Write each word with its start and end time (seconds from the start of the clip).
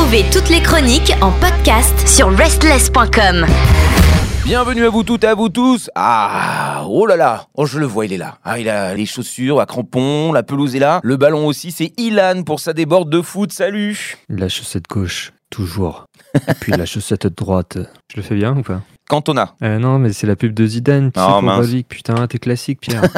Retrouvez 0.00 0.24
toutes 0.32 0.48
les 0.48 0.62
chroniques 0.62 1.12
en 1.20 1.30
podcast 1.30 2.08
sur 2.08 2.34
restless.com. 2.34 3.44
Bienvenue 4.44 4.86
à 4.86 4.88
vous 4.88 5.02
toutes 5.02 5.24
et 5.24 5.26
à 5.26 5.34
vous 5.34 5.50
tous. 5.50 5.90
Ah, 5.94 6.86
oh 6.88 7.04
là 7.04 7.16
là, 7.16 7.48
oh 7.54 7.66
je 7.66 7.78
le 7.78 7.84
vois, 7.84 8.06
il 8.06 8.14
est 8.14 8.18
là. 8.18 8.38
Ah, 8.42 8.58
il 8.58 8.70
a 8.70 8.94
les 8.94 9.04
chaussures 9.04 9.60
à 9.60 9.66
crampons, 9.66 10.32
la 10.32 10.42
pelouse 10.42 10.74
est 10.74 10.78
là, 10.78 11.00
le 11.02 11.18
ballon 11.18 11.46
aussi. 11.46 11.70
C'est 11.70 11.92
Ilan 12.00 12.44
pour 12.44 12.60
sa 12.60 12.72
déborde 12.72 13.10
de 13.10 13.20
foot. 13.20 13.52
Salut. 13.52 14.16
La 14.30 14.48
chaussette 14.48 14.88
gauche, 14.88 15.34
toujours. 15.50 16.06
Et 16.48 16.54
puis 16.58 16.72
la 16.72 16.86
chaussette 16.86 17.26
droite. 17.26 17.76
Je 18.10 18.16
le 18.16 18.22
fais 18.22 18.36
bien 18.36 18.56
ou 18.56 18.62
pas? 18.62 18.80
Cantona. 19.10 19.54
euh, 19.64 19.78
Non, 19.80 19.98
mais 19.98 20.12
c'est 20.12 20.26
la 20.28 20.36
pub 20.36 20.54
de 20.54 20.64
Zidane. 20.64 21.10
Oh, 21.16 21.40
mince. 21.42 21.58
psychobolique. 21.58 21.88
Putain, 21.88 22.26
t'es 22.28 22.38
classique, 22.38 22.78
Pierre. 22.80 23.02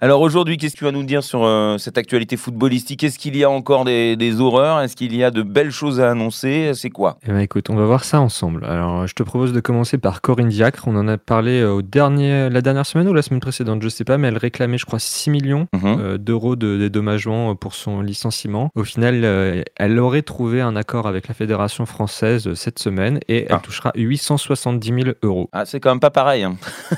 Alors 0.00 0.20
aujourd'hui, 0.20 0.56
qu'est-ce 0.56 0.72
que 0.74 0.78
tu 0.80 0.84
vas 0.84 0.90
nous 0.90 1.04
dire 1.04 1.22
sur 1.22 1.44
euh, 1.44 1.78
cette 1.78 1.96
actualité 1.96 2.36
footballistique? 2.36 3.04
Est-ce 3.04 3.20
qu'il 3.20 3.36
y 3.36 3.44
a 3.44 3.50
encore 3.50 3.84
des, 3.84 4.16
des 4.16 4.40
horreurs? 4.40 4.80
Est-ce 4.80 4.96
qu'il 4.96 5.14
y 5.14 5.22
a 5.22 5.30
de 5.30 5.42
belles 5.42 5.70
choses 5.70 6.00
à 6.00 6.10
annoncer? 6.10 6.72
C'est 6.74 6.90
quoi? 6.90 7.18
Eh 7.24 7.30
ben, 7.30 7.38
écoute, 7.38 7.70
on 7.70 7.76
va 7.76 7.84
voir 7.84 8.02
ça 8.02 8.20
ensemble. 8.20 8.64
Alors, 8.64 9.06
je 9.06 9.14
te 9.14 9.22
propose 9.22 9.52
de 9.52 9.60
commencer 9.60 9.98
par 9.98 10.20
Corinne 10.20 10.48
Diacre. 10.48 10.88
On 10.88 10.96
en 10.96 11.06
a 11.06 11.18
parlé 11.18 11.60
euh, 11.60 11.70
au 11.74 11.82
dernier, 11.82 12.50
la 12.50 12.62
dernière 12.62 12.84
semaine 12.84 13.06
ou 13.06 13.14
la 13.14 13.22
semaine 13.22 13.38
précédente, 13.38 13.80
je 13.80 13.88
sais 13.88 14.02
pas, 14.02 14.18
mais 14.18 14.26
elle 14.26 14.38
réclamait, 14.38 14.76
je 14.78 14.86
crois, 14.86 14.98
6 14.98 15.30
millions 15.30 15.68
Mhm. 15.72 15.82
euh, 16.00 16.18
d'euros 16.18 16.56
de 16.56 16.78
dédommagement 16.78 17.54
pour 17.54 17.74
son 17.74 18.00
licenciement. 18.00 18.70
Au 18.74 18.82
final, 18.82 19.20
euh, 19.22 19.62
elle 19.76 20.00
aurait 20.00 20.22
trouvé 20.22 20.62
un 20.62 20.74
accord 20.74 21.06
avec 21.06 21.28
la 21.28 21.34
Fédération 21.34 21.86
française 21.86 22.48
euh, 22.48 22.54
cette 22.56 22.80
semaine 22.80 23.20
et 23.28 23.42
elle 23.42 23.54
Ah. 23.56 23.60
touchera 23.62 23.92
870 23.94 24.88
000 24.88 25.01
euros. 25.22 25.48
Ah, 25.52 25.64
c'est 25.66 25.80
quand 25.80 25.90
même 25.90 26.00
pas 26.00 26.10
pareil. 26.10 26.42
hein. 26.44 26.56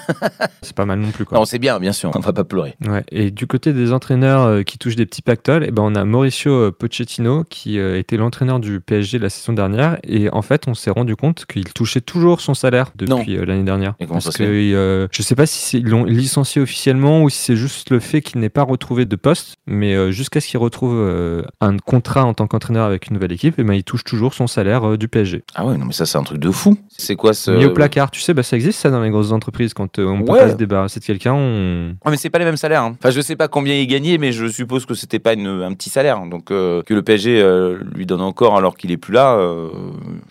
C'est 0.63 0.75
pas 0.75 0.87
mal 0.87 0.99
non 0.99 1.11
plus, 1.11 1.25
quoi. 1.25 1.39
Non, 1.39 1.45
c'est 1.45 1.59
bien, 1.59 1.79
bien 1.79 1.93
sûr. 1.93 2.11
On 2.15 2.21
va 2.21 2.33
pas 2.33 2.45
pleurer. 2.45 2.75
Ouais. 2.87 3.05
Et 3.11 3.31
du 3.31 3.47
côté 3.47 3.73
des 3.73 3.93
entraîneurs 3.93 4.43
euh, 4.43 4.63
qui 4.63 4.79
touchent 4.79 4.97
des 4.97 5.07
petits 5.07 5.23
pactoles, 5.23 5.65
eh 5.67 5.71
ben 5.71 5.83
on 5.83 5.95
a 5.95 6.05
Mauricio 6.05 6.51
euh, 6.53 6.71
Pochettino 6.73 7.45
qui 7.45 7.79
euh, 7.79 7.99
était 7.99 8.17
l'entraîneur 8.17 8.61
du 8.61 8.81
PSG 8.81 9.19
la 9.19 9.29
saison 9.29 9.53
dernière 9.53 9.99
et 10.05 10.31
en 10.31 10.43
fait 10.43 10.67
on 10.69 10.75
s'est 10.75 10.91
rendu 10.91 11.17
compte 11.17 11.45
qu'il 11.47 11.65
touchait 11.73 12.01
toujours 12.01 12.41
son 12.41 12.55
salaire 12.55 12.93
depuis 12.97 13.37
l'année 13.37 13.63
dernière. 13.65 13.95
Et 14.01 14.07
Parce 14.07 14.31
que 14.37 14.43
euh, 14.43 15.07
je 15.11 15.23
sais 15.23 15.35
pas 15.35 15.47
si 15.47 15.59
c'est- 15.59 15.79
ils 15.79 15.89
l'ont 15.89 16.05
licencié 16.05 16.63
officiellement 16.63 17.23
ou 17.23 17.29
si 17.31 17.39
c'est 17.39 17.57
juste 17.57 17.91
le 17.91 18.01
fait 18.01 18.23
qu'il 18.23 18.41
n'ait 18.41 18.49
pas 18.49 18.63
retrouvé 18.63 19.05
de 19.05 19.17
poste, 19.17 19.57
mais 19.67 20.11
jusqu'à 20.13 20.41
ce 20.41 20.49
qu'il 20.49 20.59
retrouve 20.59 20.95
euh, 20.97 21.43
un 21.61 21.77
contrat 21.79 22.25
en 22.25 22.33
tant 22.35 22.47
qu'entraîneur 22.47 22.87
avec 22.87 23.09
une 23.09 23.15
nouvelle 23.15 23.33
équipe, 23.33 23.55
eh 23.59 23.65
ben 23.65 23.75
il 23.75 23.85
touche 23.85 24.05
toujours 24.05 24.33
son 24.35 24.47
salaire 24.47 24.89
euh, 24.89 24.97
du 24.97 25.09
PSG. 25.09 25.45
Ah 25.55 25.67
ouais, 25.67 25.77
non 25.77 25.85
mais 25.87 25.93
ça 25.93 26.07
c'est 26.07 26.19
un 26.19 26.23
truc 26.23 26.39
de 26.39 26.51
fou. 26.51 26.79
C'est 26.97 27.17
quoi 27.17 27.35
ce 27.35 27.51
placard, 27.95 28.11
tu 28.11 28.21
sais, 28.21 28.35
bah, 28.35 28.43
ça 28.43 28.57
existe 28.57 28.81
ça 28.81 28.91
dans 28.91 29.01
les 29.03 29.11
grosses 29.11 29.31
entreprises 29.33 29.73
quand 29.75 29.99
euh, 29.99 30.07
on 30.07 30.23
peut 30.25 30.33
Ouais. 30.33 30.39
pas 30.41 30.51
se 30.51 30.57
débarrasser 30.57 30.99
de 31.01 31.05
quelqu'un, 31.05 31.33
on 31.35 31.91
Ouais, 32.05 32.11
mais 32.11 32.17
c'est 32.17 32.31
pas 32.31 32.39
les 32.41 32.45
mêmes 32.45 32.57
salaires. 32.57 32.83
hein. 32.83 32.97
Enfin, 32.99 33.11
je 33.11 33.21
sais 33.21 33.37
pas 33.37 33.47
combien 33.49 33.75
il 33.75 33.87
gagnait, 33.87 34.19
mais 34.19 34.33
je 34.33 34.47
suppose 34.47 34.85
que 34.85 34.95
c'était 34.95 35.19
pas 35.21 35.35
une- 35.35 35.47
un 35.63 35.73
petit 35.75 35.91
salaire. 35.91 36.21
Donc, 36.27 36.51
euh, 36.51 36.83
que 36.83 36.93
le 36.93 37.03
PSG 37.03 37.41
euh, 37.41 37.79
lui 37.95 38.05
donne 38.07 38.21
encore 38.21 38.57
alors 38.57 38.77
qu'il 38.77 38.91
est 38.91 38.97
plus 38.97 39.13
là, 39.13 39.35
euh, 39.37 39.69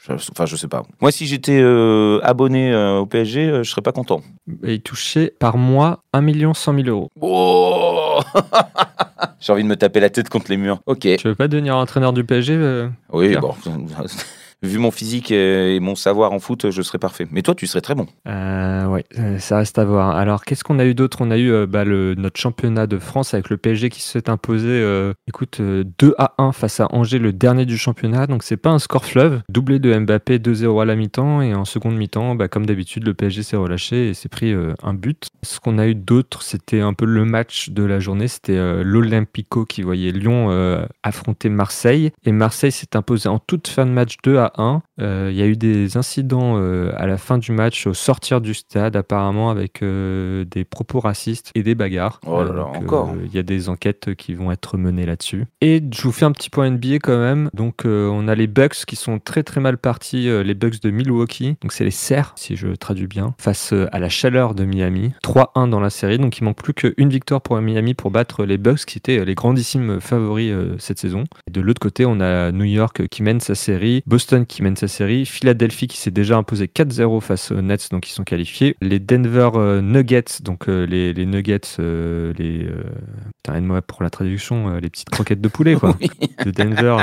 je- 0.05 0.13
enfin, 0.31 0.45
je 0.45 0.55
sais 0.57 0.67
pas. 0.67 0.83
Moi, 1.01 1.11
si 1.11 1.25
j'étais 1.25 1.63
abonné 2.23 2.75
au 2.75 3.05
PSG, 3.05 3.63
je 3.63 3.69
serais 3.69 3.81
pas 3.81 3.91
content. 3.93 4.21
Et 4.63 4.73
il 4.75 4.81
touchait 4.81 5.33
par 5.39 5.57
mois 5.57 6.03
1 6.13 6.53
100 6.53 6.73
000 6.75 6.87
euros. 6.89 7.09
Oh 7.21 8.19
J'ai 9.39 9.51
envie 9.53 9.63
de 9.63 9.67
me 9.67 9.75
taper 9.75 9.99
la 9.99 10.09
tête 10.09 10.29
contre 10.29 10.49
les 10.49 10.57
murs. 10.57 10.79
Ok. 10.85 11.01
Tu 11.17 11.27
veux 11.27 11.35
pas 11.35 11.47
devenir 11.47 11.75
entraîneur 11.75 12.13
du 12.13 12.23
PSG 12.23 12.87
Oui, 13.11 13.35
bon. 13.37 13.53
Vu 14.63 14.77
mon 14.77 14.91
physique 14.91 15.31
et 15.31 15.79
mon 15.81 15.95
savoir 15.95 16.31
en 16.31 16.39
foot, 16.39 16.71
je 16.71 16.81
serais 16.81 16.97
parfait. 16.97 17.27
Mais 17.31 17.41
toi, 17.41 17.53
tu 17.53 17.67
serais 17.67 17.81
très 17.81 17.95
bon. 17.95 18.07
Euh, 18.27 18.85
ouais, 18.87 19.03
euh, 19.19 19.37
ça 19.37 19.57
reste 19.57 19.77
à 19.77 19.83
voir. 19.83 20.15
Alors, 20.15 20.45
qu'est-ce 20.45 20.63
qu'on 20.63 20.79
a 20.79 20.85
eu 20.85 20.93
d'autre? 20.93 21.17
On 21.19 21.31
a 21.31 21.37
eu 21.37 21.51
euh, 21.51 21.67
bah, 21.67 21.83
le, 21.83 22.15
notre 22.15 22.39
championnat 22.39 22.87
de 22.87 22.97
France 22.97 23.33
avec 23.33 23.49
le 23.49 23.57
PSG 23.57 23.89
qui 23.89 24.01
s'est 24.01 24.29
imposé, 24.29 24.69
euh, 24.69 25.13
écoute, 25.27 25.59
euh, 25.59 25.83
2 25.99 26.15
à 26.17 26.33
1 26.37 26.53
face 26.53 26.79
à 26.79 26.87
Angers, 26.91 27.19
le 27.19 27.33
dernier 27.33 27.65
du 27.65 27.77
championnat. 27.77 28.25
Donc, 28.25 28.43
c'est 28.43 28.57
pas 28.57 28.69
un 28.69 28.79
score 28.79 29.05
fleuve. 29.05 29.41
Doublé 29.49 29.79
de 29.79 29.97
Mbappé, 29.97 30.39
2-0 30.39 30.81
à 30.81 30.85
la 30.85 30.95
mi-temps. 30.95 31.41
Et 31.41 31.53
en 31.53 31.65
seconde 31.65 31.97
mi-temps, 31.97 32.35
bah, 32.35 32.47
comme 32.47 32.65
d'habitude, 32.65 33.05
le 33.05 33.13
PSG 33.13 33.43
s'est 33.43 33.57
relâché 33.57 34.09
et 34.09 34.13
s'est 34.13 34.29
pris 34.29 34.53
euh, 34.53 34.73
un 34.81 34.93
but. 34.93 35.27
Ce 35.43 35.59
qu'on 35.59 35.77
a 35.77 35.87
eu 35.87 35.95
d'autre, 35.95 36.41
c'était 36.41 36.79
un 36.79 36.93
peu 36.93 37.05
le 37.05 37.25
match 37.25 37.69
de 37.69 37.83
la 37.83 37.99
journée. 37.99 38.27
C'était 38.27 38.57
euh, 38.57 38.81
l'Olympico 38.83 39.65
qui 39.65 39.81
voyait 39.81 40.11
Lyon 40.11 40.47
euh, 40.51 40.85
affronter 41.03 41.49
Marseille. 41.49 42.11
Et 42.25 42.31
Marseille 42.31 42.71
s'est 42.71 42.95
imposé 42.95 43.27
en 43.27 43.39
toute 43.39 43.67
fin 43.67 43.85
de 43.85 43.91
match 43.91 44.15
2 44.23 44.37
à 44.37 44.52
1. 44.57 44.81
Euh, 45.01 45.29
Il 45.31 45.37
y 45.37 45.41
a 45.41 45.45
eu 45.45 45.55
des 45.55 45.97
incidents 45.97 46.57
euh, 46.57 46.91
à 46.95 47.07
la 47.07 47.17
fin 47.17 47.37
du 47.37 47.51
match 47.51 47.87
au 47.87 47.93
sortir 47.93 48.41
du 48.41 48.53
stade, 48.53 48.95
apparemment 48.95 49.49
avec 49.49 49.81
euh, 49.81 50.45
des 50.45 50.65
propos 50.65 50.99
racistes 50.99 51.51
et 51.55 51.63
des 51.63 51.75
bagarres. 51.75 52.19
Oh 52.25 52.43
là 52.43 52.53
là, 52.53 52.63
donc, 52.63 52.75
encore. 52.83 53.15
Il 53.25 53.33
y 53.33 53.39
a 53.39 53.43
des 53.43 53.69
enquêtes 53.69 54.15
qui 54.15 54.33
vont 54.33 54.51
être 54.51 54.77
menées 54.77 55.05
là-dessus. 55.05 55.45
Et 55.61 55.81
je 55.93 56.01
vous 56.03 56.11
fais 56.11 56.25
un 56.25 56.31
petit 56.31 56.49
point 56.49 56.69
NBA 56.69 56.99
quand 57.01 57.17
même. 57.17 57.49
Donc 57.53 57.83
on 57.85 58.27
a 58.27 58.35
les 58.35 58.47
Bucks 58.47 58.85
qui 58.85 58.95
sont 58.95 59.19
très 59.19 59.43
très 59.43 59.61
mal 59.61 59.77
partis, 59.77 60.29
les 60.43 60.53
Bucks 60.53 60.81
de 60.81 60.91
Milwaukee. 60.91 61.55
Donc 61.61 61.71
c'est 61.71 61.83
les 61.83 61.91
serres, 61.91 62.33
si 62.35 62.55
je 62.55 62.69
traduis 62.69 63.07
bien, 63.07 63.33
face 63.39 63.73
à 63.91 63.99
la 63.99 64.09
chaleur 64.09 64.55
de 64.55 64.65
Miami. 64.65 65.13
3-1 65.23 65.69
dans 65.69 65.79
la 65.79 65.89
série. 65.89 66.17
Donc 66.17 66.37
il 66.37 66.43
manque 66.43 66.61
plus 66.61 66.73
qu'une 66.73 67.09
victoire 67.09 67.41
pour 67.41 67.59
Miami 67.59 67.93
pour 67.93 68.11
battre 68.11 68.45
les 68.45 68.57
Bucks 68.57 68.85
qui 68.85 68.97
étaient 68.97 69.23
les 69.23 69.35
grandissimes 69.35 69.99
favoris 69.99 70.53
cette 70.79 70.99
saison. 70.99 71.23
Et 71.47 71.51
de 71.51 71.61
l'autre 71.61 71.81
côté, 71.81 72.05
on 72.05 72.19
a 72.19 72.51
New 72.51 72.65
York 72.65 73.07
qui 73.07 73.23
mène 73.23 73.39
sa 73.39 73.55
série, 73.55 74.03
Boston 74.05 74.42
qui 74.45 74.63
mène 74.63 74.75
sa 74.75 74.87
série, 74.87 75.25
Philadelphie 75.25 75.87
qui 75.87 75.97
s'est 75.97 76.11
déjà 76.11 76.37
imposé 76.37 76.67
4-0 76.67 77.21
face 77.21 77.51
aux 77.51 77.61
Nets, 77.61 77.89
donc 77.91 78.07
ils 78.07 78.11
sont 78.11 78.23
qualifiés. 78.23 78.75
Les 78.81 78.99
Denver 78.99 79.49
euh, 79.55 79.81
Nuggets, 79.81 80.41
donc 80.41 80.67
euh, 80.67 80.85
les, 80.85 81.13
les 81.13 81.25
Nuggets, 81.25 81.61
euh, 81.79 82.33
les. 82.37 82.67
Putain, 83.37 83.57
aide-moi 83.57 83.81
pour 83.81 84.03
la 84.03 84.09
traduction, 84.09 84.77
les 84.77 84.89
petites 84.89 85.09
croquettes 85.09 85.41
de 85.41 85.47
poulet, 85.47 85.75
quoi. 85.75 85.95
Oui. 86.01 86.09
De 86.43 86.51
Denver, 86.51 86.97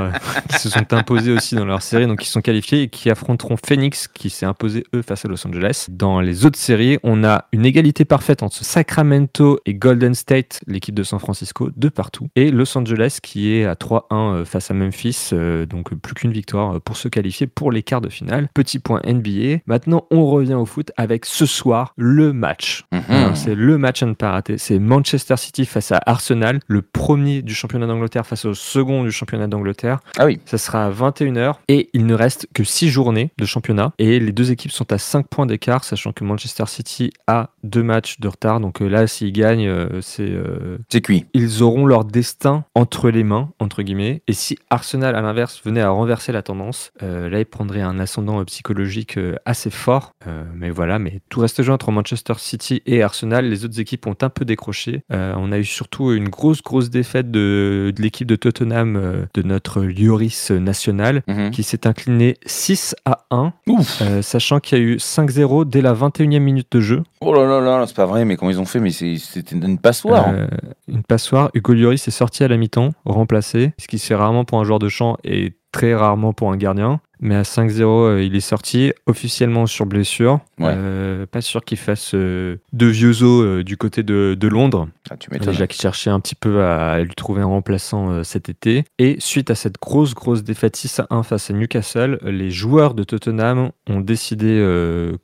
qui 0.50 0.58
se 0.58 0.68
sont 0.68 0.92
imposés 0.92 1.32
aussi 1.32 1.54
dans 1.54 1.64
leur 1.64 1.80
série, 1.80 2.06
donc 2.06 2.24
ils 2.24 2.28
sont 2.28 2.40
qualifiés 2.40 2.82
et 2.82 2.88
qui 2.88 3.08
affronteront 3.08 3.56
Phoenix, 3.56 4.08
qui 4.08 4.30
s'est 4.30 4.46
imposé 4.46 4.84
eux 4.94 5.02
face 5.02 5.24
à 5.24 5.28
Los 5.28 5.46
Angeles. 5.46 5.86
Dans 5.88 6.20
les 6.20 6.44
autres 6.44 6.58
séries, 6.58 6.98
on 7.02 7.24
a 7.24 7.46
une 7.52 7.64
égalité 7.64 8.04
parfaite 8.04 8.42
entre 8.42 8.62
Sacramento 8.64 9.60
et 9.64 9.74
Golden 9.74 10.14
State, 10.14 10.60
l'équipe 10.66 10.94
de 10.94 11.02
San 11.02 11.18
Francisco, 11.18 11.70
de 11.74 11.88
partout, 11.88 12.28
et 12.36 12.50
Los 12.50 12.76
Angeles 12.76 13.18
qui 13.22 13.52
est 13.54 13.64
à 13.64 13.74
3-1 13.74 14.04
euh, 14.12 14.44
face 14.44 14.70
à 14.70 14.74
Memphis, 14.74 15.30
donc 15.68 15.94
plus 15.94 16.14
qu'une 16.14 16.32
victoire 16.32 16.80
pour 16.80 16.96
se 16.96 17.08
qualifier 17.08 17.29
pour 17.54 17.72
les 17.72 17.82
quarts 17.82 18.00
de 18.00 18.08
finale. 18.08 18.48
Petit 18.54 18.78
point 18.78 19.00
NBA. 19.04 19.58
Maintenant, 19.66 20.06
on 20.10 20.26
revient 20.26 20.54
au 20.54 20.66
foot 20.66 20.92
avec 20.96 21.24
ce 21.26 21.46
soir 21.46 21.94
le 21.96 22.32
match. 22.32 22.84
Mhm. 22.92 23.02
Alors, 23.08 23.36
C'est 23.36 23.54
le 23.54 23.78
match 23.78 24.02
à 24.02 24.06
ne 24.06 24.14
pas 24.14 24.30
rater. 24.32 24.58
C'est 24.58 24.78
Manchester 24.78 25.36
City 25.36 25.64
face 25.66 25.92
à 25.92 26.00
Arsenal, 26.06 26.60
le 26.66 26.82
premier 26.82 27.42
du 27.42 27.54
championnat 27.54 27.86
d'Angleterre 27.86 28.26
face 28.26 28.44
au 28.44 28.54
second 28.54 29.04
du 29.04 29.12
championnat 29.12 29.46
d'Angleterre. 29.46 30.00
Ah 30.18 30.26
oui. 30.26 30.41
Ça 30.44 30.58
sera 30.58 30.86
à 30.86 30.91
21h 30.91 31.54
et 31.68 31.88
il 31.92 32.06
ne 32.06 32.14
reste 32.14 32.48
que 32.54 32.64
6 32.64 32.88
journées 32.91 33.30
de 33.38 33.44
championnat 33.44 33.92
et 33.98 34.18
les 34.20 34.32
deux 34.32 34.50
équipes 34.52 34.72
sont 34.72 34.92
à 34.92 34.98
5 34.98 35.26
points 35.28 35.47
d'écart, 35.47 35.84
sachant 35.84 36.12
que 36.12 36.24
Manchester 36.24 36.64
City 36.66 37.12
a 37.26 37.50
deux 37.64 37.82
matchs 37.82 38.20
de 38.20 38.28
retard. 38.28 38.60
Donc 38.60 38.82
euh, 38.82 38.88
là, 38.88 39.06
s'ils 39.06 39.32
gagnent, 39.32 39.68
euh, 39.68 40.00
c'est 40.00 40.30
euh, 40.30 40.78
C'est 40.88 41.00
cuit. 41.00 41.26
ils 41.34 41.62
auront 41.62 41.86
leur 41.86 42.04
destin 42.04 42.64
entre 42.74 43.10
les 43.10 43.24
mains, 43.24 43.50
entre 43.58 43.82
guillemets. 43.82 44.22
Et 44.28 44.32
si 44.32 44.58
Arsenal, 44.70 45.14
à 45.14 45.20
l'inverse, 45.20 45.60
venait 45.64 45.80
à 45.80 45.91
renverser 45.91 46.32
la 46.32 46.42
tendance, 46.42 46.92
euh, 47.02 47.19
là, 47.28 47.41
il 47.41 47.44
prendrait 47.47 47.81
un 47.82 47.98
ascendant 47.98 48.41
euh, 48.41 48.44
psychologique 48.44 49.19
euh, 49.19 49.34
assez 49.44 49.70
fort. 49.70 50.12
Euh, 50.26 50.44
mais 50.54 50.70
voilà, 50.70 50.98
mais 50.98 51.20
tout 51.28 51.41
reste 51.41 51.62
joué 51.62 51.75
entre 51.75 51.91
Manchester 51.91 52.34
City 52.38 52.82
et 52.86 53.03
Arsenal. 53.03 53.48
Les 53.48 53.64
autres 53.64 53.81
équipes 53.81 54.06
ont 54.06 54.16
un 54.22 54.28
peu 54.31 54.44
décroché. 54.44 55.03
Euh, 55.12 55.34
on 55.36 55.53
a 55.53 55.59
eu 55.59 55.64
surtout 55.64 56.12
une 56.12 56.28
grosse, 56.28 56.62
grosse 56.62 56.91
défaite 56.91 57.30
de, 57.30 57.92
de 57.94 58.03
l'équipe 58.03 58.26
de 58.28 58.36
Tottenham, 58.36 58.97
euh, 58.97 59.26
de 59.34 59.42
notre 59.42 59.82
Lloris 59.82 60.50
national, 60.50 61.22
Mhm. 61.26 61.50
qui 61.50 61.62
s'est 61.62 61.86
incliné 61.86 62.36
6 62.47 62.94
à 63.04 63.26
1, 63.30 63.53
Ouf. 63.66 64.00
euh, 64.03 64.22
sachant 64.22 64.60
qu'il 64.60 64.78
y 64.78 64.80
a 64.80 64.84
eu 64.84 64.97
5-0 64.98 65.64
dès 65.64 65.82
la 65.82 65.92
21e 65.92 66.42
minute 66.42 66.69
de 66.72 66.80
jeu. 66.80 67.03
Oh 67.20 67.34
là 67.34 67.44
là 67.47 67.60
là, 67.60 67.84
c'est 67.86 67.97
pas 67.97 68.06
vrai, 68.06 68.25
mais 68.25 68.36
comment 68.36 68.50
ils 68.50 68.60
ont 68.60 68.64
fait? 68.64 68.80
Mais 68.80 68.91
c'était 68.91 69.56
une 69.56 69.78
passoire. 69.78 70.28
Euh, 70.28 70.47
une 70.88 71.03
passoire. 71.03 71.50
Hugo 71.54 71.72
Lloris 71.75 72.06
est 72.06 72.10
sorti 72.10 72.44
à 72.44 72.48
la 72.48 72.56
mi-temps, 72.56 72.91
remplacé, 73.04 73.72
ce 73.78 73.86
qui 73.88 73.98
se 73.98 74.06
fait 74.06 74.14
rarement 74.14 74.44
pour 74.44 74.60
un 74.60 74.64
joueur 74.64 74.78
de 74.78 74.88
champ 74.88 75.16
et 75.25 75.53
très 75.72 75.94
rarement 75.94 76.32
pour 76.32 76.50
un 76.53 76.56
gardien. 76.56 77.00
Mais 77.20 77.34
à 77.36 77.42
5-0, 77.42 77.82
euh, 77.82 78.22
il 78.22 78.34
est 78.34 78.40
sorti 78.40 78.92
officiellement 79.06 79.66
sur 79.66 79.84
blessure. 79.86 80.40
Ouais. 80.58 80.72
Euh, 80.74 81.26
pas 81.26 81.40
sûr 81.42 81.62
qu'il 81.64 81.76
fasse 81.78 82.12
euh, 82.14 82.56
de 82.72 82.86
vieux 82.86 83.22
os 83.22 83.44
euh, 83.44 83.62
du 83.62 83.76
côté 83.76 84.02
de, 84.02 84.34
de 84.38 84.48
Londres. 84.48 84.88
Ah, 85.10 85.16
tu 85.16 85.28
m'étonnes. 85.30 85.50
Déjà 85.52 85.66
qu'il 85.66 85.80
cherchait 85.82 86.10
un 86.10 86.18
petit 86.20 86.34
peu 86.34 86.62
à, 86.64 86.98
lui 87.02 87.14
trouver 87.14 87.42
un 87.42 87.46
remplaçant 87.46 88.24
cet 88.24 88.48
été. 88.48 88.84
Et 88.98 89.16
suite 89.18 89.50
à 89.50 89.54
cette 89.54 89.76
grosse, 89.80 90.14
grosse 90.14 90.42
défaite 90.44 90.76
6 90.76 91.00
à 91.00 91.06
1 91.10 91.22
face 91.22 91.50
à 91.50 91.52
Newcastle, 91.52 92.18
les 92.24 92.50
joueurs 92.50 92.94
de 92.94 93.04
Tottenham 93.04 93.70
ont 93.88 94.00
décidé 94.00 94.64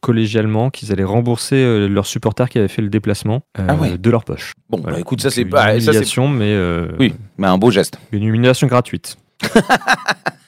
collégialement 0.00 0.70
qu'ils 0.70 0.93
allaient 0.93 1.04
rembourser 1.04 1.88
leurs 1.88 2.06
supporters 2.06 2.48
qui 2.48 2.58
avaient 2.58 2.69
fait 2.69 2.82
le 2.82 2.88
déplacement 2.88 3.43
Ah 3.56 3.75
ouais. 3.76 3.96
de 3.96 4.10
leur 4.10 4.25
poche. 4.25 4.52
Bon, 4.69 4.78
Voilà. 4.81 4.96
bah 4.96 5.00
écoute, 5.00 5.20
ça 5.20 5.31
c'est 5.31 5.43
une 5.43 5.48
pas. 5.50 5.66
Ça, 5.66 5.81
c'est... 5.81 5.87
humiliation, 5.87 6.28
mais 6.28 6.52
euh, 6.52 6.88
Oui, 6.98 7.14
mais 7.38 7.46
un 7.46 7.58
beau 7.58 7.70
geste. 7.70 7.98
une 8.12 8.25
humiliation 8.25 8.66
gratuite. 8.66 9.16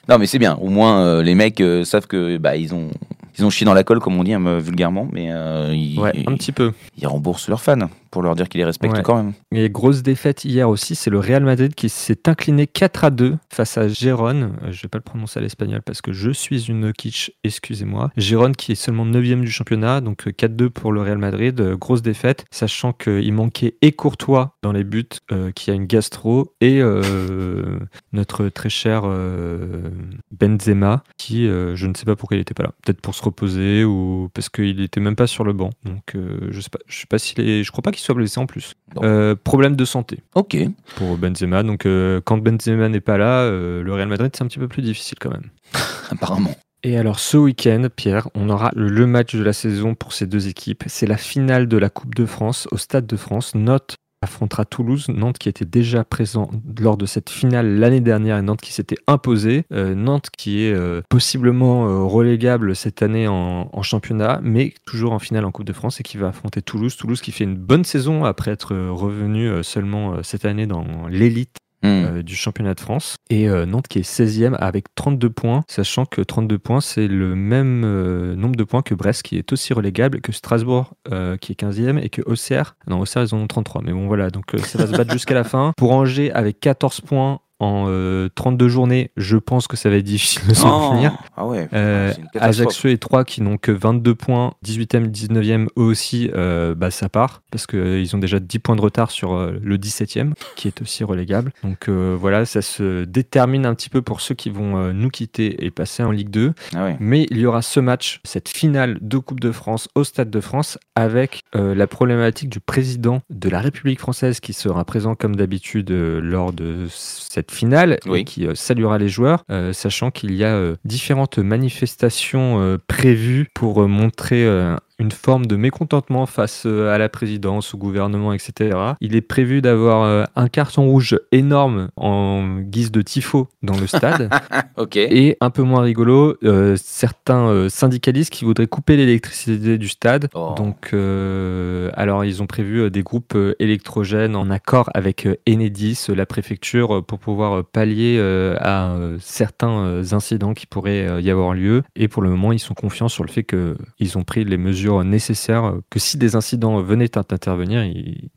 Non, 0.09 0.17
mais 0.17 0.25
c'est 0.25 0.39
bien. 0.39 0.55
Au 0.55 0.69
moins, 0.69 1.01
euh, 1.03 1.21
les 1.23 1.35
mecs 1.35 1.61
euh, 1.61 1.83
savent 1.83 2.07
que 2.07 2.37
bah 2.37 2.55
ils 2.55 2.73
ont 2.73 2.89
ils 3.37 3.45
ont 3.45 3.49
chié 3.51 3.63
dans 3.63 3.75
la 3.75 3.83
colle, 3.83 3.99
comme 3.99 4.19
on 4.19 4.23
dit 4.23 4.33
hein, 4.33 4.57
vulgairement, 4.59 5.07
mais 5.13 5.31
euh, 5.31 5.73
ils, 5.73 5.97
Ouais, 5.99 6.11
un 6.27 6.33
petit 6.35 6.51
peu. 6.51 6.73
ils 6.97 7.07
remboursent 7.07 7.47
leurs 7.47 7.61
fans. 7.61 7.87
Pour 8.11 8.21
leur 8.23 8.35
dire 8.35 8.49
qu'ils 8.49 8.59
les 8.59 8.65
respectent 8.65 8.95
Ouais. 8.97 9.03
quand 9.03 9.15
même. 9.17 9.33
Et 9.53 9.69
grosse 9.69 10.01
défaite 10.03 10.45
hier 10.45 10.69
aussi, 10.69 10.95
c'est 10.95 11.09
le 11.09 11.19
Real 11.19 11.43
Madrid 11.43 11.75
qui 11.75 11.89
s'est 11.89 12.27
incliné 12.27 12.67
4 12.67 13.03
à 13.05 13.09
2 13.11 13.37
face 13.51 13.77
à 13.77 13.87
Gérone. 13.87 14.53
Euh, 14.63 14.71
Je 14.71 14.81
vais 14.83 14.87
pas 14.89 14.97
le 14.97 15.03
prononcer 15.03 15.39
à 15.39 15.41
l'espagnol 15.41 15.81
parce 15.85 16.01
que 16.01 16.11
je 16.13 16.31
suis 16.31 16.69
une 16.69 16.91
quiche, 16.93 17.31
excusez-moi. 17.43 18.11
Gérone 18.17 18.55
qui 18.55 18.71
est 18.71 18.75
seulement 18.75 19.05
9 19.05 19.41
du 19.41 19.51
championnat, 19.51 20.01
donc 20.01 20.27
euh, 20.27 20.31
4-2 20.31 20.69
pour 20.69 20.91
le 20.91 21.01
Real 21.01 21.17
Madrid. 21.17 21.59
Euh, 21.59 21.75
Grosse 21.77 22.01
défaite, 22.01 22.45
sachant 22.51 22.93
qu'il 22.93 23.31
manquait 23.33 23.75
et 23.81 23.91
Courtois 23.91 24.55
dans 24.63 24.71
les 24.71 24.83
buts, 24.83 25.05
euh, 25.31 25.51
qui 25.51 25.69
a 25.71 25.73
une 25.73 25.85
gastro, 25.85 26.53
et 26.61 26.81
euh, 26.81 27.79
notre 28.13 28.49
très 28.49 28.69
cher 28.69 29.01
euh, 29.05 29.89
Benzema, 30.31 31.03
qui 31.17 31.47
euh, 31.47 31.75
je 31.75 31.87
ne 31.87 31.93
sais 31.93 32.05
pas 32.05 32.15
pourquoi 32.15 32.37
il 32.37 32.41
était 32.41 32.53
pas 32.53 32.63
là. 32.63 32.71
Peut-être 32.83 33.01
pour 33.01 33.15
se 33.15 33.23
reposer 33.23 33.83
ou 33.83 34.29
parce 34.33 34.49
qu'il 34.49 34.81
était 34.81 34.99
même 34.99 35.15
pas 35.15 35.27
sur 35.27 35.43
le 35.43 35.53
banc. 35.53 35.71
Donc 35.83 36.15
euh, 36.15 36.47
je 36.51 36.59
sais 36.61 36.69
pas, 36.69 36.79
je 36.87 36.99
sais 36.99 37.07
pas 37.07 37.19
s'il 37.19 37.39
est, 37.41 37.63
je 37.63 37.71
crois 37.71 37.81
pas 37.81 37.91
qu'il 37.91 37.98
soit 38.03 38.15
blessé 38.15 38.39
en 38.39 38.45
plus. 38.45 38.73
Euh, 39.03 39.35
problème 39.35 39.75
de 39.75 39.85
santé 39.85 40.19
Ok. 40.35 40.57
pour 40.95 41.17
Benzema. 41.17 41.63
Donc 41.63 41.85
euh, 41.85 42.21
quand 42.23 42.37
Benzema 42.37 42.89
n'est 42.89 43.01
pas 43.01 43.17
là, 43.17 43.41
euh, 43.41 43.83
le 43.83 43.93
Real 43.93 44.07
Madrid 44.07 44.31
c'est 44.35 44.43
un 44.43 44.47
petit 44.47 44.59
peu 44.59 44.67
plus 44.67 44.81
difficile 44.81 45.17
quand 45.19 45.31
même. 45.31 45.49
Apparemment. 46.09 46.55
Et 46.83 46.97
alors 46.97 47.19
ce 47.19 47.35
week-end, 47.37 47.87
Pierre, 47.93 48.29
on 48.35 48.49
aura 48.49 48.71
le 48.73 49.05
match 49.05 49.35
de 49.35 49.43
la 49.43 49.51
saison 49.53 49.95
pour 49.95 50.13
ces 50.13 50.27
deux 50.27 50.47
équipes. 50.47 50.83
C'est 50.87 51.07
la 51.07 51.17
finale 51.17 51.67
de 51.67 51.77
la 51.77 51.89
Coupe 51.89 52.15
de 52.15 52.25
France 52.25 52.67
au 52.71 52.77
Stade 52.77 53.05
de 53.05 53.17
France. 53.17 53.53
Nantes 53.53 53.95
affrontera 54.21 54.65
Toulouse. 54.65 55.07
Nantes 55.09 55.37
qui 55.37 55.49
était 55.49 55.65
déjà 55.65 56.03
présent 56.03 56.49
lors 56.79 56.97
de 56.97 57.05
cette 57.05 57.29
finale 57.29 57.79
l'année 57.79 58.01
dernière 58.01 58.37
et 58.37 58.41
Nantes 58.41 58.61
qui 58.61 58.73
s'était 58.73 58.97
imposé. 59.07 59.65
Euh, 59.71 59.95
Nantes 59.95 60.29
qui 60.37 60.63
est 60.63 60.73
euh, 60.73 61.01
possiblement 61.09 61.87
euh, 61.87 62.03
relégable 62.03 62.75
cette 62.75 63.01
année 63.01 63.27
en, 63.27 63.69
en 63.71 63.81
championnat, 63.81 64.39
mais 64.43 64.73
toujours 64.85 65.13
en 65.13 65.19
finale 65.19 65.45
en 65.45 65.51
Coupe 65.51 65.65
de 65.65 65.73
France 65.73 65.99
et 65.99 66.03
qui 66.03 66.17
va 66.17 66.29
affronter 66.29 66.61
Toulouse. 66.61 66.95
Toulouse 66.97 67.21
qui 67.21 67.31
fait 67.31 67.43
une 67.43 67.55
bonne 67.55 67.83
saison 67.83 68.25
après 68.25 68.51
être 68.51 68.75
revenu 68.75 69.63
seulement 69.63 70.21
cette 70.23 70.45
année 70.45 70.67
dans 70.67 71.07
l'élite 71.07 71.57
Hmm. 71.81 71.87
euh, 72.03 72.23
du 72.23 72.35
championnat 72.35 72.73
de 72.73 72.79
France. 72.81 73.15
Et 73.29 73.47
euh, 73.47 73.65
Nantes 73.65 73.87
qui 73.87 73.99
est 73.99 74.01
16e 74.01 74.53
avec 74.55 74.93
32 74.95 75.29
points, 75.29 75.63
sachant 75.69 76.05
que 76.05 76.21
32 76.21 76.59
points, 76.59 76.81
c'est 76.81 77.07
le 77.07 77.35
même 77.35 77.83
euh, 77.85 78.35
nombre 78.35 78.57
de 78.57 78.65
points 78.65 78.81
que 78.81 78.93
Brest 78.93 79.23
qui 79.23 79.37
est 79.37 79.53
aussi 79.53 79.73
relégable, 79.73 80.19
que 80.19 80.33
Strasbourg 80.33 80.93
qui 81.41 81.51
est 81.51 81.59
15e 81.59 81.97
et 81.97 82.09
que 82.09 82.21
Auxerre, 82.25 82.75
non 82.87 82.99
Auxerre 82.99 83.23
ils 83.23 83.33
en 83.33 83.39
ont 83.39 83.47
33, 83.47 83.81
mais 83.83 83.93
bon 83.93 84.07
voilà, 84.07 84.29
donc 84.29 84.55
ça 84.63 84.77
va 84.77 84.87
se 84.87 84.91
battre 84.91 85.11
jusqu'à 85.13 85.33
la 85.33 85.43
fin. 85.43 85.73
Pour 85.77 85.93
Angers 85.93 86.31
avec 86.31 86.59
14 86.59 87.01
points 87.01 87.39
en 87.59 87.85
euh, 87.87 88.29
32 88.35 88.67
journées, 88.69 89.11
je 89.17 89.37
pense 89.37 89.67
que 89.67 89.75
ça 89.77 89.89
va 89.89 89.97
être 89.97 90.03
difficile 90.05 90.47
de 90.47 90.53
s'en 90.53 90.69
Oh. 90.91 90.93
finir. 90.93 91.17
Ah 91.35 91.45
ouais. 91.45 91.67
Euh. 91.73 92.13
Ajaccio 92.35 92.89
et 92.89 92.97
3 92.97 93.23
qui 93.25 93.41
n'ont 93.41 93.57
que 93.57 93.71
22 93.71 94.15
points, 94.15 94.53
18e, 94.65 95.09
19e, 95.11 95.67
eux 95.77 95.83
aussi, 95.83 96.29
euh, 96.35 96.73
bah, 96.75 96.91
ça 96.91 97.09
part 97.09 97.41
parce 97.51 97.67
qu'ils 97.67 98.15
ont 98.15 98.19
déjà 98.19 98.39
10 98.39 98.59
points 98.59 98.75
de 98.75 98.81
retard 98.81 99.11
sur 99.11 99.33
euh, 99.33 99.59
le 99.61 99.77
17e 99.77 100.33
qui 100.55 100.67
est 100.67 100.81
aussi 100.81 101.03
relégable. 101.03 101.51
Donc 101.63 101.89
euh, 101.89 102.15
voilà, 102.19 102.45
ça 102.45 102.61
se 102.61 103.03
détermine 103.05 103.65
un 103.65 103.73
petit 103.75 103.89
peu 103.89 104.01
pour 104.01 104.21
ceux 104.21 104.35
qui 104.35 104.49
vont 104.49 104.77
euh, 104.77 104.93
nous 104.93 105.09
quitter 105.09 105.65
et 105.65 105.71
passer 105.71 106.03
en 106.03 106.11
Ligue 106.11 106.29
2. 106.29 106.53
Ah 106.75 106.83
ouais. 106.85 106.97
Mais 106.99 107.25
il 107.29 107.37
y 107.39 107.45
aura 107.45 107.61
ce 107.61 107.79
match, 107.79 108.21
cette 108.23 108.49
finale 108.49 108.97
de 109.01 109.17
Coupe 109.17 109.39
de 109.39 109.51
France 109.51 109.87
au 109.95 110.03
Stade 110.03 110.29
de 110.29 110.39
France 110.39 110.77
avec 110.95 111.41
euh, 111.55 111.73
la 111.75 111.87
problématique 111.87 112.49
du 112.49 112.59
président 112.59 113.21
de 113.29 113.49
la 113.49 113.59
République 113.59 113.99
française 113.99 114.39
qui 114.39 114.53
sera 114.53 114.85
présent 114.85 115.15
comme 115.15 115.35
d'habitude 115.35 115.91
euh, 115.91 116.19
lors 116.21 116.53
de 116.53 116.85
cette 116.89 117.48
finale 117.49 117.99
Oui. 118.05 118.19
et 118.19 118.23
qui 118.23 118.47
euh, 118.47 118.55
saluera 118.55 118.97
les 118.97 119.09
joueurs, 119.09 119.43
euh, 119.51 119.73
sachant 119.73 120.11
qu'il 120.11 120.33
y 120.35 120.43
a 120.43 120.55
euh, 120.55 120.75
différentes 120.85 121.37
manifestations 121.39 122.61
euh, 122.61 122.77
prévues 122.87 123.47
pour 123.53 123.81
euh, 123.83 123.87
montrer 123.87 124.45
euh, 124.45 124.75
une 124.99 125.11
forme 125.11 125.45
de 125.45 125.55
mécontentement 125.55 126.25
face 126.25 126.63
euh, 126.65 126.93
à 126.93 126.97
la 126.97 127.07
présidence, 127.07 127.73
au 127.73 127.77
gouvernement, 127.77 128.33
etc. 128.33 128.77
Il 128.99 129.15
est 129.15 129.21
prévu 129.21 129.61
d'avoir 129.61 130.03
euh, 130.03 130.25
un 130.35 130.49
carton 130.49 130.85
rouge 130.85 131.17
énorme 131.31 131.89
en 131.95 132.59
guise 132.59 132.91
de 132.91 133.01
tifo 133.01 133.47
dans 133.63 133.77
le 133.77 133.87
stade. 133.87 134.29
Ok. 134.77 134.95
Et 134.95 135.35
un 135.41 135.49
peu 135.49 135.61
moins 135.61 135.81
rigolo, 135.81 136.37
euh, 136.43 136.77
certains 136.81 137.67
syndicalistes 137.67 138.31
qui 138.31 138.45
voudraient 138.45 138.67
couper 138.67 138.95
l'électricité 138.95 139.77
du 139.77 139.89
stade. 139.89 140.29
Oh. 140.33 140.53
Donc, 140.55 140.91
euh, 140.93 141.91
alors 141.95 142.23
ils 142.23 142.41
ont 142.41 142.47
prévu 142.47 142.89
des 142.89 143.03
groupes 143.03 143.37
électrogènes 143.59 144.37
en 144.37 144.49
accord 144.49 144.89
avec 144.93 145.27
Enedis, 145.49 146.05
la 146.07 146.25
préfecture, 146.25 147.03
pour 147.05 147.19
pouvoir 147.19 147.65
pallier 147.65 148.19
à 148.61 148.95
certains 149.19 150.01
incidents 150.13 150.53
qui 150.53 150.65
pourraient 150.65 151.21
y 151.21 151.29
avoir 151.29 151.53
lieu. 151.53 151.83
Et 151.97 152.07
pour 152.07 152.21
le 152.21 152.29
moment, 152.29 152.53
ils 152.53 152.59
sont 152.59 152.73
confiants 152.73 153.09
sur 153.09 153.25
le 153.25 153.29
fait 153.29 153.43
qu'ils 153.43 154.17
ont 154.17 154.23
pris 154.23 154.45
les 154.45 154.57
mesures 154.57 154.88
nécessaires, 155.03 155.65
euh, 155.65 155.83
que 155.89 155.99
si 155.99 156.17
des 156.17 156.35
incidents 156.35 156.81
venaient 156.81 157.17
à 157.17 157.21
intervenir, 157.21 157.83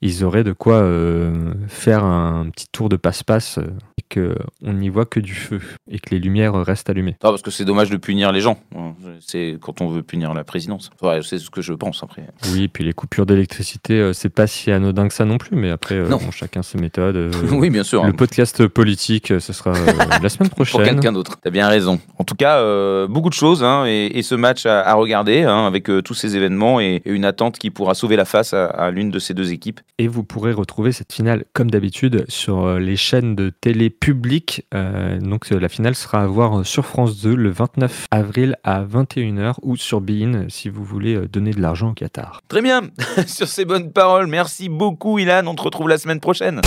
ils, 0.00 0.24
auraient 0.24 0.44
de 0.44 0.52
quoi 0.52 0.76
euh, 0.76 1.54
faire 1.68 2.04
un 2.04 2.48
petit 2.50 2.66
tour 2.70 2.88
de 2.88 2.96
passe-passe 2.96 3.58
euh, 3.58 3.66
qu'on 4.12 4.72
n'y 4.72 4.88
voit 4.88 5.06
que 5.06 5.20
du 5.20 5.34
feu 5.34 5.60
et 5.90 5.98
que 5.98 6.10
les 6.10 6.18
lumières 6.18 6.54
restent 6.54 6.90
allumées. 6.90 7.16
Ah, 7.22 7.28
parce 7.30 7.42
que 7.42 7.50
c'est 7.50 7.64
dommage 7.64 7.90
de 7.90 7.96
punir 7.96 8.32
les 8.32 8.40
gens. 8.40 8.58
C'est 9.20 9.56
quand 9.60 9.80
on 9.80 9.88
veut 9.88 10.02
punir 10.02 10.34
la 10.34 10.44
présidence. 10.44 10.90
Ouais, 11.02 11.20
c'est 11.22 11.38
ce 11.38 11.50
que 11.50 11.62
je 11.62 11.72
pense 11.72 12.02
après. 12.02 12.26
Oui, 12.52 12.68
puis 12.68 12.84
les 12.84 12.92
coupures 12.92 13.26
d'électricité, 13.26 13.94
euh, 13.94 14.12
c'est 14.12 14.28
pas 14.28 14.46
si 14.46 14.70
anodin 14.70 15.08
que 15.08 15.14
ça 15.14 15.24
non 15.24 15.38
plus, 15.38 15.56
mais 15.56 15.70
après, 15.70 15.94
euh, 15.96 16.08
Non. 16.08 16.18
bon, 16.18 16.30
chacun 16.30 16.62
ses 16.62 16.78
méthodes. 16.78 17.16
euh, 17.16 17.30
oui, 17.52 17.70
bien 17.70 17.82
sûr. 17.84 18.02
Le 18.04 18.10
hein. 18.10 18.12
podcast 18.12 18.66
politique, 18.66 19.32
ce 19.38 19.52
sera 19.52 19.72
la 20.22 20.28
semaine 20.28 20.48
Pour 20.52 20.66
prochaine. 20.66 20.84
quelqu'un 20.84 21.12
d'autre. 21.12 21.38
T'as 21.42 21.50
bien 21.50 21.68
raison. 21.68 22.00
En 22.18 22.24
tout 22.24 22.34
cas, 22.34 22.58
euh, 22.58 23.06
beaucoup 23.06 23.28
de 23.28 23.34
choses 23.34 23.62
hein, 23.64 23.84
et, 23.86 24.06
et 24.18 24.22
ce 24.22 24.34
match 24.34 24.66
à, 24.66 24.80
à 24.82 24.94
regarder 24.94 25.42
hein, 25.42 25.66
avec 25.66 25.88
euh, 25.90 26.02
tous 26.02 26.14
ces 26.14 26.36
événements 26.36 26.80
et, 26.80 27.00
et 27.04 27.10
une 27.10 27.24
attente 27.24 27.58
qui 27.58 27.70
pourra 27.70 27.94
sauver 27.94 28.16
la 28.16 28.24
face 28.24 28.52
à, 28.54 28.66
à 28.66 28.90
l'une 28.90 29.10
de 29.10 29.18
ces 29.18 29.34
deux 29.34 29.52
équipes. 29.52 29.80
Et 29.98 30.08
vous 30.08 30.24
pourrez 30.24 30.52
retrouver 30.52 30.92
cette 30.92 31.12
finale, 31.12 31.44
comme 31.52 31.70
d'habitude, 31.70 32.24
sur 32.28 32.78
les 32.78 32.96
chaînes 32.96 33.34
de 33.34 33.50
télé 33.50 33.90
publiques. 34.02 34.66
Euh, 34.74 35.18
donc 35.20 35.52
euh, 35.52 35.60
la 35.60 35.68
finale 35.68 35.94
sera 35.94 36.22
à 36.22 36.26
voir 36.26 36.58
euh, 36.58 36.64
sur 36.64 36.84
France 36.84 37.20
2 37.22 37.36
le 37.36 37.50
29 37.50 38.06
avril 38.10 38.56
à 38.64 38.82
21h 38.82 39.54
ou 39.62 39.76
sur 39.76 40.00
Bein 40.00 40.46
si 40.48 40.68
vous 40.68 40.84
voulez 40.84 41.16
donner 41.28 41.52
de 41.52 41.60
l'argent 41.60 41.90
au 41.90 41.94
Qatar. 41.94 42.40
Très 42.48 42.62
bien. 42.62 42.82
Sur 43.26 43.46
ces 43.46 43.64
bonnes 43.64 43.92
paroles, 43.92 44.26
merci 44.26 44.68
beaucoup, 44.68 45.18
Ilan. 45.18 45.46
On 45.46 45.54
te 45.54 45.62
retrouve 45.62 45.88
la 45.88 45.98
semaine 45.98 46.20
prochaine. 46.20 46.60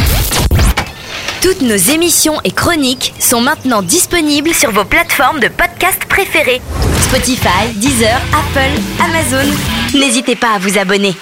Toutes 1.42 1.62
nos 1.62 1.76
émissions 1.76 2.40
et 2.44 2.52
chroniques 2.52 3.14
sont 3.20 3.42
maintenant 3.42 3.82
disponibles 3.82 4.54
sur 4.54 4.72
vos 4.72 4.86
plateformes 4.86 5.40
de 5.40 5.50
podcast 5.50 6.06
préférées. 6.08 6.62
Spotify, 7.02 7.74
Deezer, 7.76 8.20
Apple, 8.34 8.82
Amazon. 9.04 9.52
N'hésitez 9.94 10.36
pas 10.36 10.56
à 10.56 10.60
vous 10.60 10.78
abonner. 10.78 11.14